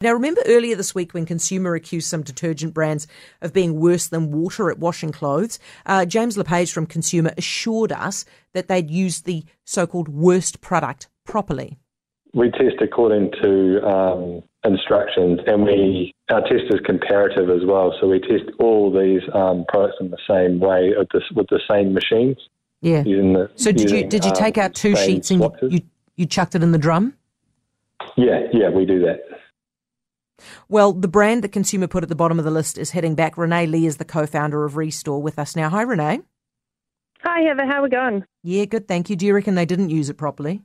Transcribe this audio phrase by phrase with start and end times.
[0.00, 3.08] Now, remember earlier this week when Consumer accused some detergent brands
[3.42, 5.58] of being worse than water at washing clothes?
[5.86, 11.08] Uh, James LePage from Consumer assured us that they'd used the so called worst product
[11.24, 11.78] properly.
[12.32, 17.92] We test according to um, instructions, and we our test is comparative as well.
[18.00, 21.60] So we test all these um, products in the same way with the, with the
[21.68, 22.36] same machines.
[22.82, 23.02] Yeah.
[23.02, 25.80] The, so did using, you did you take um, out two sheets and you, you,
[26.14, 27.14] you chucked it in the drum?
[28.16, 29.22] Yeah, yeah, we do that.
[30.68, 33.36] Well, the brand that consumer put at the bottom of the list is heading back.
[33.36, 35.68] Renee Lee is the co-founder of Restore with us now.
[35.68, 36.20] Hi, Renee.
[37.22, 37.66] Hi, Heather.
[37.66, 38.24] How are we going?
[38.42, 38.86] Yeah, good.
[38.86, 39.16] Thank you.
[39.16, 40.62] Do you reckon they didn't use it properly?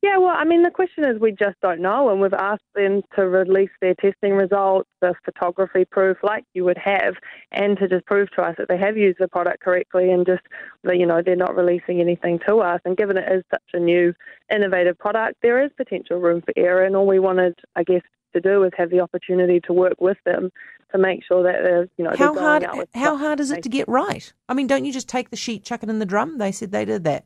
[0.00, 3.02] Yeah, well, I mean, the question is we just don't know, and we've asked them
[3.16, 7.14] to release their testing results, the photography proof, like you would have,
[7.50, 10.42] and to just prove to us that they have used the product correctly, and just
[10.84, 12.80] you know they're not releasing anything to us.
[12.84, 14.14] And given it is such a new,
[14.54, 18.40] innovative product, there is potential room for error, and all we wanted, I guess, to
[18.40, 20.50] do is have the opportunity to work with them
[20.92, 23.88] to make sure that they're, you know, how hard how hard is it to get
[23.88, 24.32] right?
[24.48, 26.38] I mean, don't you just take the sheet, chuck it in the drum?
[26.38, 27.24] They said they did that.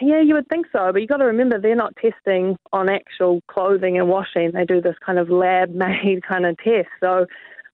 [0.00, 3.40] Yeah, you would think so, but you've got to remember they're not testing on actual
[3.46, 4.50] clothing and washing.
[4.52, 6.88] They do this kind of lab-made kind of test.
[6.98, 7.26] So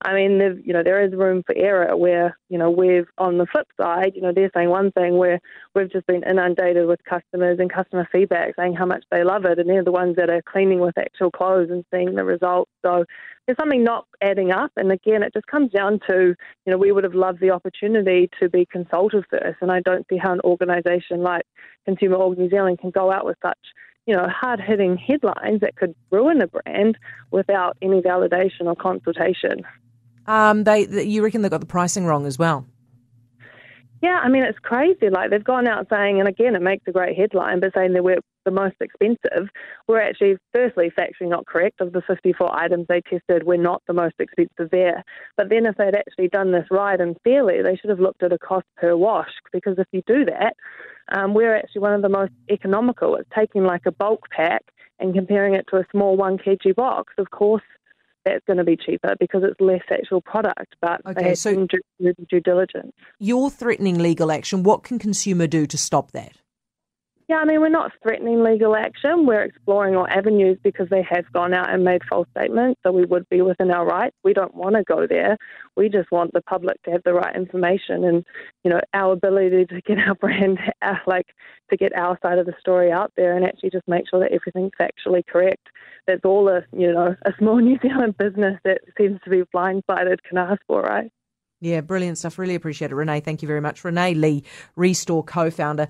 [0.03, 3.47] I mean, you know, there is room for error where, you know, we've, on the
[3.47, 5.41] flip side, you know, they're saying one thing where
[5.75, 9.59] we've just been inundated with customers and customer feedback saying how much they love it,
[9.59, 12.71] and they're the ones that are cleaning with actual clothes and seeing the results.
[12.87, 13.05] So
[13.47, 14.71] there's something not adding up.
[14.77, 18.31] And again, it just comes down to, you know, we would have loved the opportunity
[18.41, 21.43] to be consulted first, and I don't see how an organisation like
[21.87, 23.59] Consumer Org New Zealand can go out with such
[24.07, 26.97] you know, hard hitting headlines that could ruin a brand
[27.31, 29.67] without any validation or consultation.
[30.29, 32.67] Um, they, you reckon they got the pricing wrong as well?
[34.01, 35.11] Yeah, I mean it's crazy.
[35.11, 38.01] Like they've gone out saying, and again, it makes a great headline, but saying they
[38.01, 39.49] were the most expensive.
[39.89, 41.81] We're actually, firstly, factually not correct.
[41.81, 45.03] Of the 54 items they tested, we're not the most expensive there.
[45.37, 48.33] But then, if they'd actually done this right and fairly, they should have looked at
[48.33, 49.33] a cost per wash.
[49.53, 50.55] Because if you do that,
[51.11, 53.17] um, we're actually one of the most economical.
[53.17, 54.63] It's taking like a bulk pack
[55.01, 57.15] and comparing it to a small one kg box.
[57.19, 57.63] Of course,
[58.29, 61.67] that's going to be cheaper because it's less actual product, but okay, they have so
[61.67, 62.93] due, due diligence.
[63.19, 64.63] You're threatening legal action.
[64.63, 66.33] What can consumer do to stop that?
[67.29, 69.27] Yeah, I mean, we're not threatening legal action.
[69.27, 72.81] We're exploring all avenues because they have gone out and made false statements.
[72.83, 74.17] So we would be within our rights.
[74.25, 75.37] We don't want to go there.
[75.77, 78.25] We just want the public to have the right information and,
[78.65, 80.59] you know, our ability to get our brand,
[81.07, 81.27] like,
[81.69, 84.33] to get our side of the story out there and actually just make sure that
[84.33, 85.69] everything's factually correct.
[86.09, 90.19] That's all a, you know, a small New Zealand business that seems to be blindsided
[90.29, 91.13] can ask for, right?
[91.61, 92.39] Yeah, brilliant stuff.
[92.39, 92.95] Really appreciate it.
[92.95, 93.83] Renee, thank you very much.
[93.85, 94.45] Renee Lee,
[94.77, 95.89] Restore co founder.